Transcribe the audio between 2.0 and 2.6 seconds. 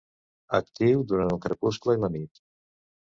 la nit.